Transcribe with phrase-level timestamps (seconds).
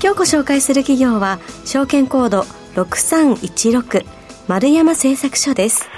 [0.00, 2.42] 今日ご紹介する企業は証券コード
[2.74, 4.06] 6316
[4.46, 5.88] 丸山製作所です。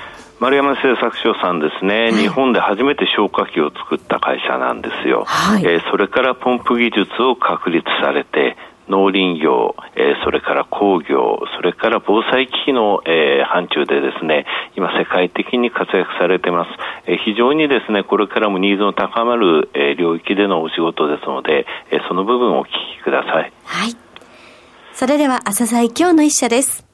[0.41, 8.57] 丸山製作所さんですね、はい、日本で初めて消火器を作った会社なんですよ、はい、えー、それからポンプ技術を確立されて
[8.91, 14.45] 農林業、えー、それから工業、それから防災機器の、えー、範疇でですね、
[14.77, 16.71] 今世界的に活躍されてます。
[17.07, 22.69] えー、非常にですね、これからもニーズの高まる、えー、領域でのお仕事ですので、えー、その部分をお聞
[22.99, 23.53] きください。
[23.65, 23.97] はい。
[24.93, 26.85] それでは朝鮮今日の一社です。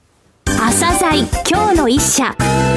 [0.45, 2.76] 朝鮮今日の一社。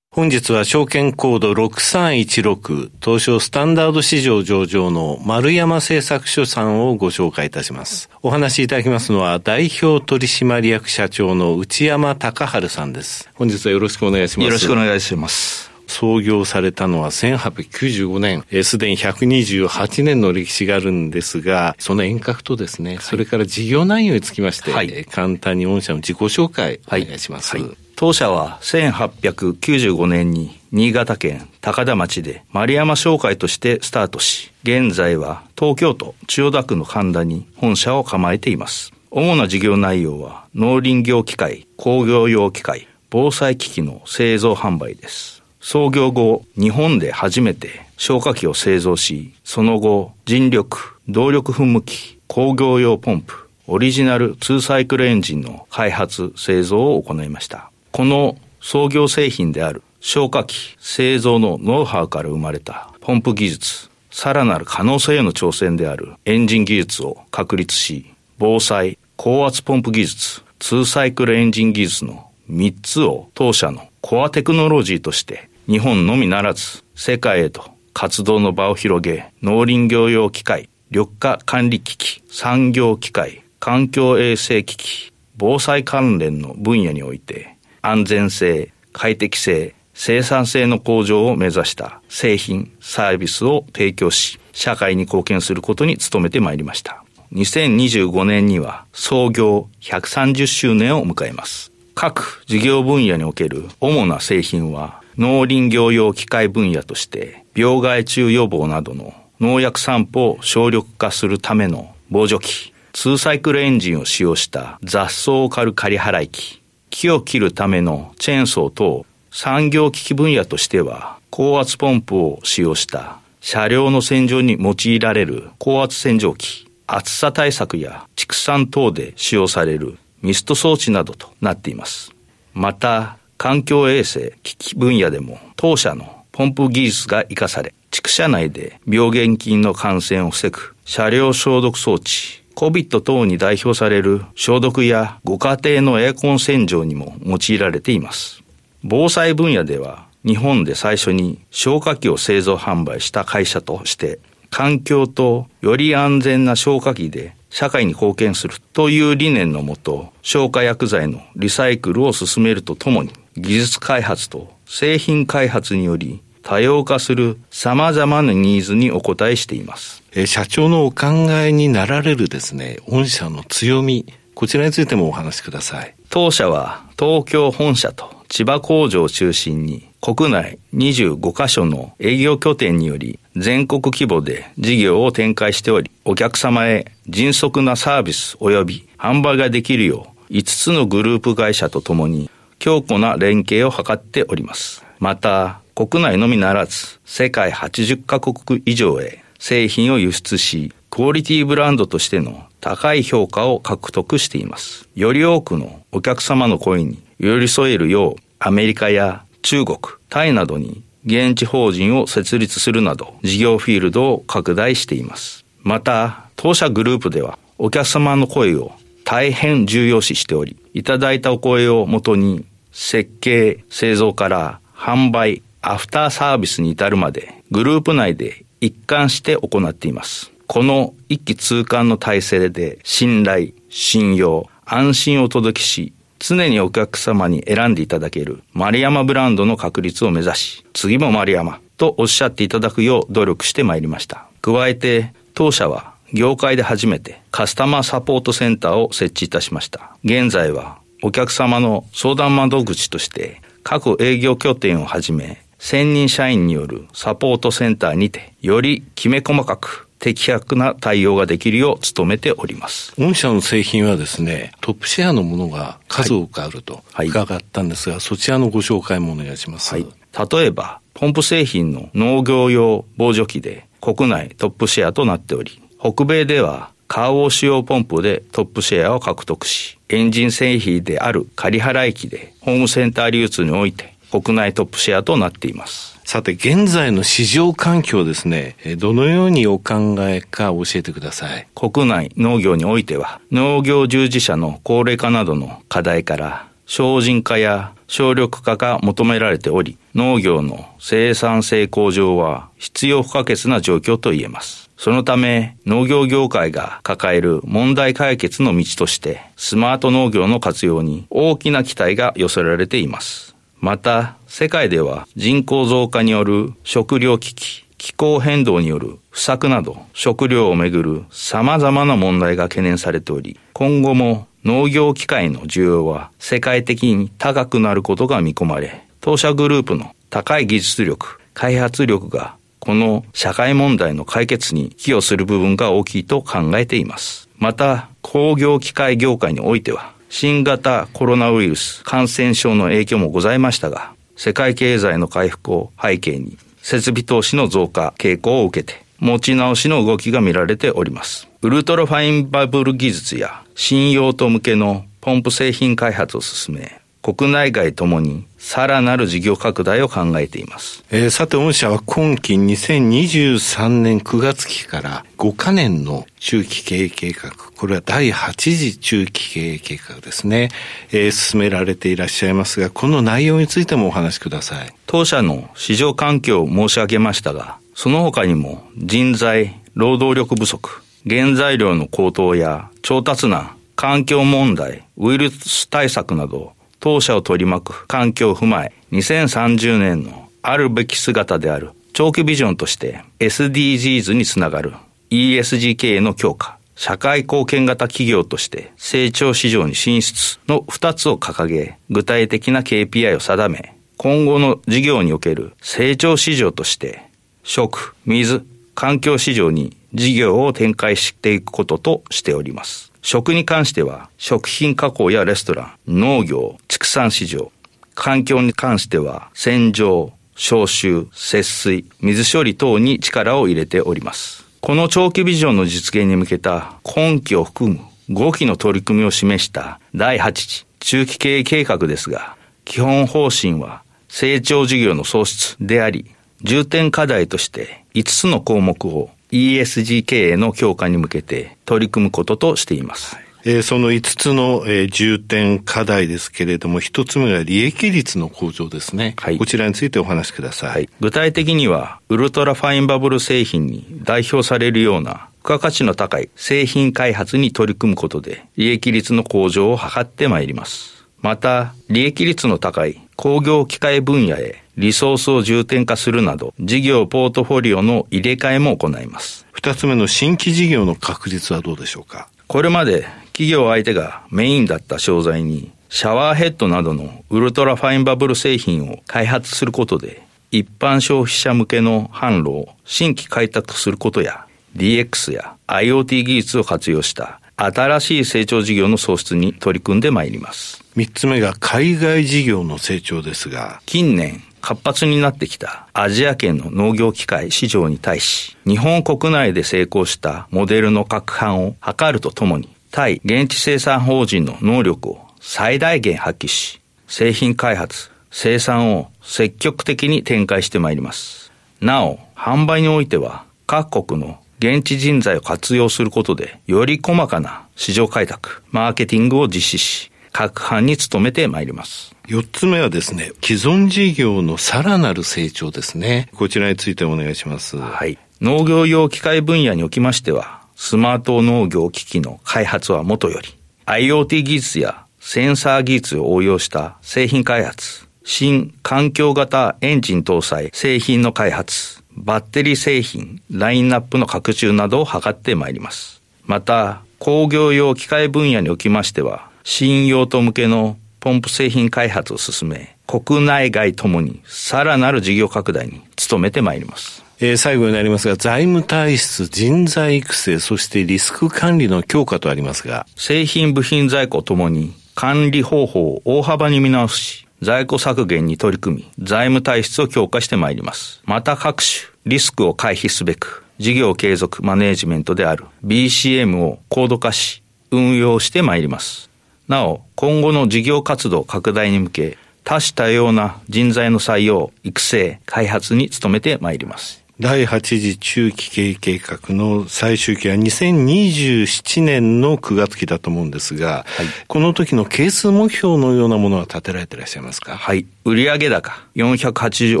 [0.16, 8.08] 本日は証券コード6316東証スタンダード市場上場の丸山製作所さんをご紹介いたします。
[8.22, 13.28] お話しいただきますのは代表取締役社長の内山隆春さんです。
[13.34, 14.46] 本日はよろしくお願いします。
[14.46, 15.75] よろしくお願いします。
[15.96, 27.56] 創業されたのは1895年、すでに128年の歴史があるんですが、その遠隔とですね、はい、それから事業内容につきまして、はい、簡単に御社の自己紹介お願いします。
[27.56, 38.92] はい当社は1895年に新潟県高田町で丸山商会としてスタートし、現在は東京都千代田区の神田に本社を構えています。
[39.10, 45.42] 主な事業内容は農林業機械、工業用機械、防災機器の製造販売です。
[45.68, 57.72] 創業後、日本で初めて消火器を製造し、その後、人力、動力噴霧器、工業用ポンプ、オリジナル2サイクルエンジンの開発、製造を行いました。
[57.90, 97.02] この創業製品である消火器製造のノウハウから生まれたポンプ技術、さらなる可能性への挑戦であるエンジン技術を確立し、防災、高圧ポンプ技術、2サイクルエンジン技術の3つを当社のコアテクノロジーとして日本のみならず世界へと活動の場を広げ農林業用機械、緑化管理機器、産業機械、環境衛生機器、防災関連の分野において安全性、快適性、生産性の向上を目指した製品、サービスを提供し、社会に貢献することに努めてまいりました。
[97.32, 101.72] 2025年には創業130周年を迎えます。
[101.96, 132.12] 各事業分野における主な製品は農林業用機械分野として病害虫予防などの農薬散布を省力化するための防除機、2サイクルエンジンを使用した雑草を刈る刈払い機、木を切るためのチェーンソーと産業機器分野としては高圧ポンプを使用した車両の洗浄に用いられる高圧洗浄機、暑さ対策や畜産等で使用されるミスト装置などとなっています。
[132.54, 148.42] また、環境衛生機器分野でも当社のポンプ技術が活かされ、畜舎内で病原菌の感染を防ぐ車両消毒装置、COVID 等に代表される消毒やご家庭のエアコン洗浄にも用いられています。
[148.82, 154.18] 防災分野では日本で最初に消火器を製造販売した会社として
[154.50, 170.04] 環境とより安全な消火器で社会に貢献するという理念のもと、消火薬剤のリサイクルを進めるとともに、技術開発と製品開発により多様化する様々なニーズにお応えしています。
[170.14, 175.94] え社長のお考えになられるですね、御社の強み、こちらについてもお話しください。
[176.08, 194.84] 当社は東京本社と千葉工場を中心に国内25カ所の営業拠点により全国規模で事業を展開しており、お客様へ迅速なサービス及び販売ができるよう5つのグループ会社とともに強固な連携を図っております。
[194.98, 204.88] また、国内のみならず、世界80カ国以上へ製品を輸出し、クオリティブランドとしての高い評価を獲得しています。
[204.94, 209.78] より多くのお客様の声に寄り添えるよう、アメリカや中国、
[210.08, 215.44] タイなどに現地法人を設立するなど、事業フィールドを拡大しています。
[215.62, 218.72] また、当社グループでは、お客様の声を
[219.06, 230.32] 大変重要視しており、いただいたお声をもとに、設計、製造から販売、アフターサービスに至るまでグループ内で一貫して行っています。
[230.48, 244.26] この一気通貫の体制で信頼、信用、安心をお届けし、常にお客様に選んでいただける丸山ブランドの確立を目指し、次も丸山とおっしゃっていただくよう努力してまいりました。
[244.42, 249.96] 加えて、当社は業界で初めてカスタマーサポートセンターを設置いたしました。
[250.04, 262.92] 現在はお客様の相談窓口として各営業拠点をはじめ専任社員によるサポートセンターにてよりきめ細かく的確な対応ができるよう努めております。
[262.98, 269.74] 御社の製品はですね、トップシェアのものが数多くあると伺ったんですが、はい、そちらのご紹介もお願いします。
[269.74, 269.86] はい、
[270.30, 275.60] 例えば、ポンプ製品の農業用防除機で国内トップシェアとなっており、
[275.92, 285.96] 北米ではカーオー使用ポンプでトップシェアを獲得し、エンジン製品である仮払い機でホームセンター流通において国内トップシェアとなっています。
[286.04, 291.46] さて、現在の市場環境ですね、どのようにお考えか教えてください。
[291.54, 304.68] 国内農業においては、農業従事者の高齢化などの課題から、精進化や省力化が求められており、農業の生産性向上は必要不可欠な状況と言えます。
[304.76, 313.34] そのため、農業業界が抱える問題解決の道として、スマート農業の活用に大きな期待が寄せられています。
[313.58, 337.28] また、世界では人口増加による食糧危機、気候変動による不作など食料をめぐる様々な問題が懸念されており、今後も農業機械の需要は世界的に高くなることが見込まれ、当社グループの高い技術力、開発力がこの社会問題の解決に寄与する部分が大きいと考えています。
[337.38, 351.25] また、工業機械業界においては、新型コロナウイルス感染症の影響もございましたが、世界経済の回復を背景に、設備投資の増加傾向を受けて、持ち直しの動きが見られております。
[351.42, 360.82] ウルトラファインバブル技術や新用途向けのポンプ製品開発を進め、国内外ともにさらなる事業拡大を考えています。
[360.90, 370.48] えー、さて、御社は今期2023年9月期から5カ年の中期経営計画、これは第8次中期経営計画ですね、
[370.90, 374.74] えー、進められていらっしゃいますが、この内容についてもお話しください。
[374.86, 394.74] 当社の市場環境を申し上げましたが、その他にも人材、労働力不足、原材料の高騰や調達難、環境問題、ウイルス対策など、当社を取り巻く環境を踏まえ、2030年のあるべき姿である長期ビジョンとして SDGs につながる
[395.10, 407.04] ESG 経営の強化、社会貢献型企業として成長市場に進出の2つを掲げ、具体的な KPI を定め、今後の事業における成長市場として、
[407.44, 408.44] 食、水、
[408.74, 412.92] 環境市場に事業を展開していくこととしております。
[413.02, 417.52] 食に関しては、食品加工やレストラン、農業、畜産市場、
[417.94, 424.44] 環境に関しては、洗浄、消臭、節水、水処理等に力を入れております。
[424.60, 427.80] この長期ビジョンの実現に向けた今期を含む
[428.10, 436.10] 5期の取り組みを示した第8次中期経営計画ですが、基本方針は成長事業の創出であり、
[436.42, 443.16] 重点課題として5つの項目を ESG 経営の強化に向けて取り組むこととしています。
[443.48, 449.14] えー、その5つの、えー、重点課題ですけれども、1つ目は利益率の向上ですね。
[449.18, 449.38] はい。
[449.38, 450.70] こちらについてお話しください。
[450.70, 461.06] はい、具体的には、ウルトラファインバブル製品に代表されるような付加価値の高い製品開発に取り組むことで、利益率の向上を図ってまいります。
[461.20, 469.46] また、利益率の高い工業機械分野へリソースを重点化するなど、事業ポートフォリオの入れ替えも行います。
[469.52, 472.28] 二つ目の新規事業の確立はどうでしょうか？
[472.46, 484.46] これまで企業相手がメインだった商材に、シャワーヘッドなどのウルトラファインバブル製品を開発することで、一般消費者向けの販路を新規開拓することや、
[484.76, 490.84] DX や IoT 技術を活用した新しい成長事業の創出に取り組んでまいります。
[490.94, 511.52] 三つ目が海外事業の成長ですが、近年、活発になってきたアジア圏の農業機械市場に対し、日本国内で成功したモデルの拡販を図るとともに、対現地生産法人の能力を最大限発揮し、製品開発、生産を積極的に展開してまいります。
[511.80, 522.14] なお、販売においては、各国の現地人材を活用することで、より細かな市場開拓、マーケティングを実施し、各班に努めてまいります。
[522.28, 526.28] 四つ目はですね、既存事業のさらなる成長ですね。
[526.34, 527.76] こちらについてお願いします。
[527.76, 528.18] はい。
[528.40, 546.22] 農業用機械分野におきましては、スマート農業機器の開発はもとより、IoT 技術やセンサー技術を応用した製品開発、新環境型エンジン搭載製品の開発、バッテリー製品、ラインナップの拡充などを図ってまいります。
[546.44, 557.24] また、工業用機械分野におきましては、新用途向けのポンプ製品開発を進め、国内外ともにさらなる事業拡大に努めてまいります。
[557.38, 563.06] えー、最後になりますが、財務体質、人材育成、そしてリスク管理の強化とありますが。
[563.16, 571.22] 製品部品在庫ともに管理方法を大幅に見直し、在庫削減に取り組み、財務体質を強化してまいります。
[571.24, 579.30] また各種リスクを回避すべく、事業継続マネージメントである BCM を高度化し、運用してまいります。
[579.68, 587.25] なお、今後の事業活動拡大に向け、多種多様な人材の採用、育成、開発に努めてまいります。
[587.38, 597.76] 第8次中期経営計画の最終期は2027年の9月期だと思うんですが、はい、この時の係数目標のようなものは立てられていらっしゃいますか？
[597.76, 598.06] はい。
[598.24, 600.00] 売上高480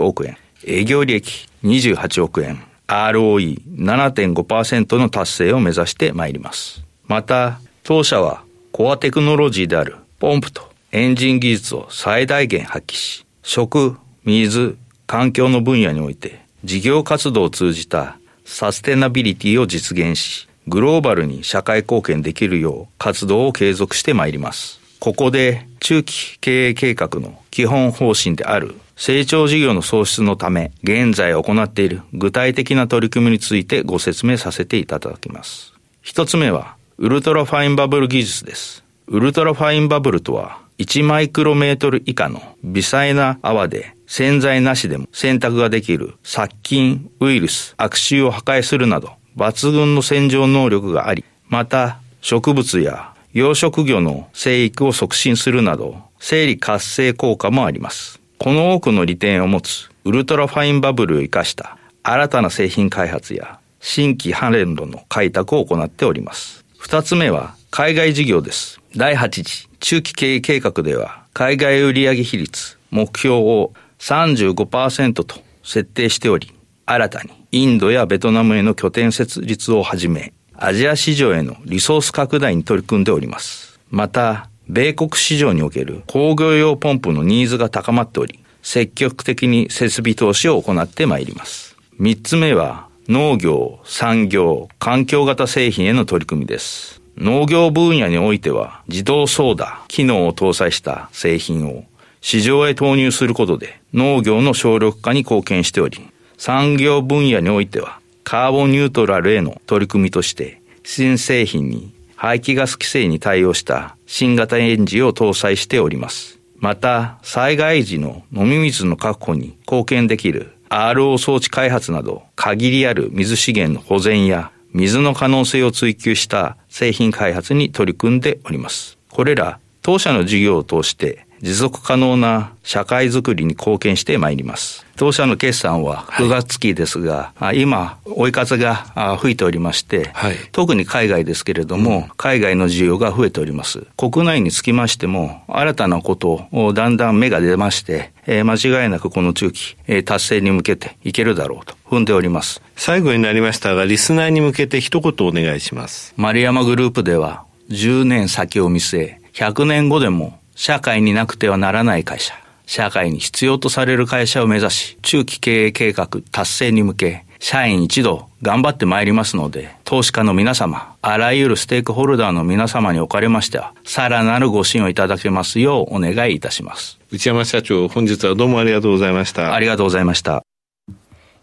[0.00, 6.86] 億円、営業利益28億円、ROE7.5% の達成を目指してまいります。
[7.06, 24.80] また、当社はコアテクノロジーであるポンプとエンジン技術を最大限発揮し、食、水、環境の分野において事業活動を通じたサステナビリティを実現し、グローバルに社会貢献できるよう活動を継続してまいります。
[24.98, 35.72] ここで中期経営計画の基本方針である成長事業の創出のため現在行っている具体的な取り組みについてご説明させていただきます。
[36.02, 38.82] 一つ目はウルトラファインバブル技術です。
[39.06, 58.20] ウルトラファインバブルとは1マイクロメートル以下の微細な泡で洗剤なしでも洗濯ができる殺菌、ウイルス、悪臭を破壊するなど抜群の洗浄能力があり、また植物や養殖魚の生育を促進するなど生理活性効果もあります。
[58.38, 66.64] この多くの利点を持つウルトラファインバブルを活かした新たな製品開発や新規ハレンドの開拓を行っております。
[66.78, 68.80] 二つ目は海外事業です。
[68.96, 76.52] 第8次中期経営計画では、海外売上比率、目標を35%と設定しており、
[76.86, 83.78] 新たにインドやベトナムへの拠点設立をはじめ、アジア市場へのリソース拡大に取り組んでおります。
[83.90, 91.76] また、米国市場における工業用ポンプのニーズが高まっており、積極的に設備投資を行ってまいります。
[91.98, 97.00] 三つ目は、農業、産業、環境型製品への取り組みです。
[97.16, 101.84] 農業分野においては自動操舵機能を搭載した製品を
[102.20, 106.00] 市場へ投入することで農業の省力化に貢献しており、
[106.36, 116.38] 産業分野においてはカーボンニュートラルへの取り組みとして新製品に排気ガス規制に対応した新型エンジンを搭載しております。
[116.58, 128.98] また、災害時の飲み水の確保に貢献できる RO 装置開発など限りある水資源の保全や水の可能性を追求した製品開発に取り組んでおります。
[129.08, 134.86] これら当社の事業を通して持続可能な社会づくりに貢献してまいります。
[134.96, 143.86] 当社の決算は9月期ですが、はい、今、追い風が吹いておりまして、はい、特に海外ですけれども、うん、海外の需要が増えております。
[143.96, 152.62] 国内につきましても、新たなことをだんだん芽が出まして、えー、間違いなくこの中期、えー、達成に向けていけるだろうと踏んでおります。
[152.74, 156.14] 最後になりましたが、リスナーに向けて一言お願いします。
[156.16, 162.34] 丸山グループでは、10年先を見据え、100年後でも社会になくてはならない会社、
[162.66, 176.98] 社会に必要とされる会社を目指し、中期経営計画達成に向け、社員一同頑張ってまいりますので、投資家の皆様、あらゆるステークホルダーの皆様におかれましては、さらなるご支援をいただけますようお願いいたします。
[177.12, 179.54] 内山社長、本日はどうもありがとうございました。
[179.54, 180.45] ありがとうございました。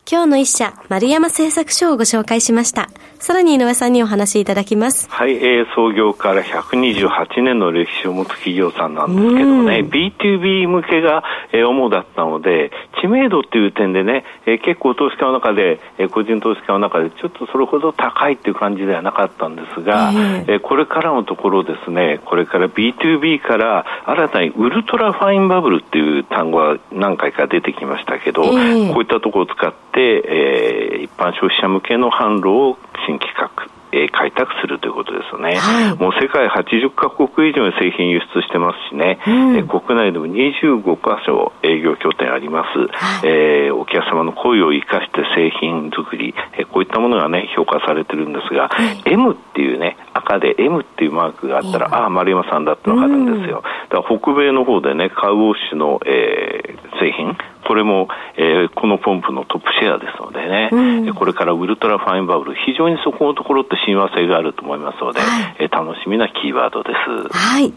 [0.05, 2.89] 今日の一社、丸山製作所をご紹介しました。
[3.19, 5.09] さらに井上さんにお話しいただきます。
[5.09, 35.55] はい、えー、創業から128年の歴史を持つ企業さんなんですけどね、B2B 向けが、えー、主だったので、知名度っていう点でね、えー、結構投資家の中で、えー、個人投資家の中でちょっとそれほど高いっていう感じではなかったんですが、えー、えー、これからのところですね、これから B2B から新たにウルトラファインバブルっていう単語が何回か出てきましたけど、えー、こういったところを使って、えー、一般消費者向けの販路を新企画えー、開拓するということですよね。
[35.55, 42.79] はい、もう世界80カ国以上に製品輸出してますしね、うん、えー、国内でも25カ所営業拠点あります。
[42.91, 53.63] はい、えー、お客様の声を生かして製品作り、えー、こういったものがね、評価されてるんですが、はい、M っていうね、赤で M っていうマークがあったら、ああ、丸山さんだってわかるんですよ。
[53.89, 57.37] だから北米の方でね、カウォッシュの、えー、製品、
[57.67, 67.37] これも、えー、このポンプのトップシェアですのでね、うん、これからウルトラファインバブル、非常にそこのところって親和性があると思いますので、はい、えー、楽しみなキーワードです。
[67.37, 67.73] はい。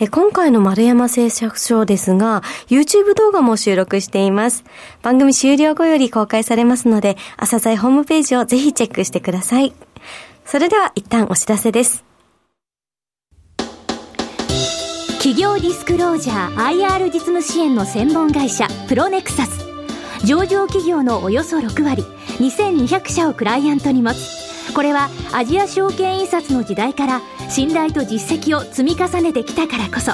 [0.00, 4.64] え今回の丸山製作所ですが、YouTube 動画も収録しています。
[5.02, 9.72] 番組終了後より公開されますので、朝鮮ホームページをぜひチェックしてください。
[10.44, 12.04] それでは一旦お知らせです。
[15.18, 19.64] 企業ディスクロージャー IR 実務支援の専門会社プロネクサス。
[20.26, 22.02] 上場企業のおよそ6割
[22.38, 24.74] 2200社をクライアントに持つ。
[24.74, 30.12] これはアジア証券印刷の時代から信頼と実績を積み重ねてきたからこそ。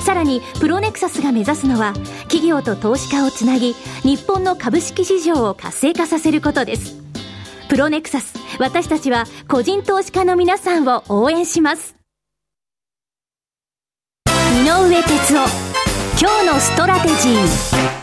[0.00, 7.09] さらにプロネクサスが目指すのは企業と投資家をつなぎ日本の株式市場を活性化させることです。
[7.70, 8.34] プロネクサス。
[8.58, 11.94] 私たちは個人投資家の皆さんを応援します。
[14.26, 15.70] 井上哲夫。
[16.20, 17.99] 今日のストラテジー。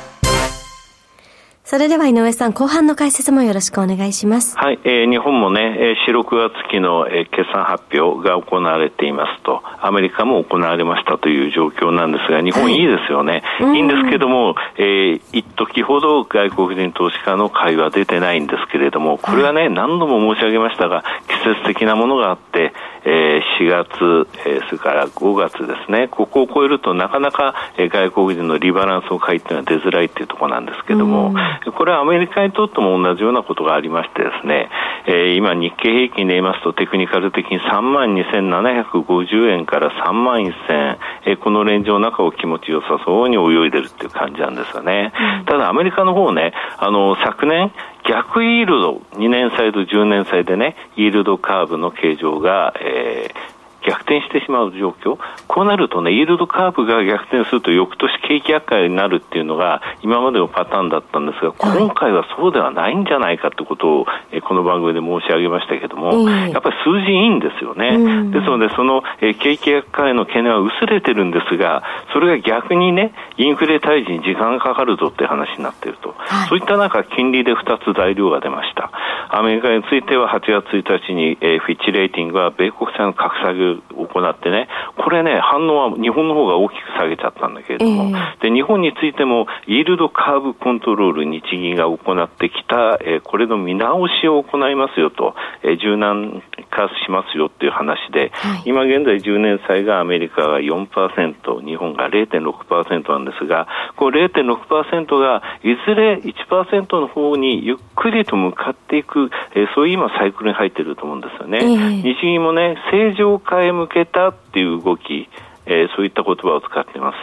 [1.69, 4.57] それでは井上さん、後半の解説もよろしくお願いします。
[4.57, 13.43] はい、えー、日本もね、えー、4、6月期の、えー、決算発表が行われていますと、アメリカも行われましたという状況なんですが、日本いいですよね。
[13.59, 22.71] はい、いいんですけども、えー、一時ほど外国人投資家の会は出てないんですけれども、これはね、何度も申し上げましたが、季節的なものがあって、
[23.03, 31.33] えー、4月、えー、それから5月ですね、ここを超えるとなかなか、えー、外国人のリバランスを書いては出づらいというところなんですけども、
[31.75, 34.69] これはアメリカにとっても同じようなことがありましてですね、
[35.07, 45.13] えー、今日経平均で言いますとテクニカル的に3万2750円から3万1000円、えー、このレンジの中を気持ちよさそうに泳いでるっていう感じなんですよね。
[45.45, 47.71] ただアメリカの方ね、あの、昨年、
[48.07, 53.56] 逆イールド、2年債と10年債でね、イールドカーブの形状が、えー、
[53.88, 55.17] 逆転してしまう状況、
[55.48, 68.32] こうなるとね、イールドカーブが逆転すると、翌年景気悪化になるっていうのが、今までのパターンだったんですが、今回はそうではないんじゃないかということを、えこの番組で申し上げましたけども、やっぱり数字いいんですよね。
[68.32, 76.13] ですので、その、え景気悪化への懸念は薄れてるんですが、それが逆にね、インフレ退治に時間がかかるぞって話になっていると。
[76.50, 78.91] そういった中、金利で2つ材料が出ました。
[79.30, 111.59] アメリカについては8月1日に、えフィッチレーティングは米国債の格下げ行ってね、これね、反応は日本の方が大きく下げちゃったんだけれども、えー、で日本についても、イールドカーブコントロール、日銀が行ってきた、えー、これの見直しを行いますよと、えー、柔軟化しますよっていう話で、はい、今現在10年債がアメリカが4%、日本が0.6%なんですが、この0.6%がいずれ1%の方にゆっくりと向かっていく、えー、そういう今サイクルに入っていると思うんですよね。
[111.61, 115.30] えー、日銀もね、正常化へ向けたっていう動き、
[115.67, 117.17] えー、そういった言葉を使っています。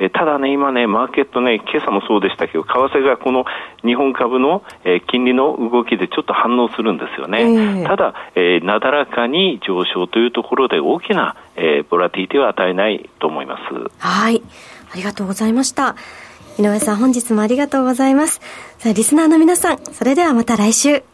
[0.00, 3.44] えー、ただね、今ね、マーケットね、今朝もそうでしたけど、為替がこの
[3.84, 7.42] 日本株の、えー、金利の動きでちょっと反応するんですよね。
[7.42, 13.62] えー、ただ、えー、なだらかに上昇というところで大きな、えー、ボラティティは与えないと思います。
[13.98, 14.42] はい。
[14.92, 15.94] ありがとうございました。
[16.58, 18.40] 井上さん、本日もありがとうございます。
[18.78, 21.13] さあ、リスナーの皆さん、それではまた来週。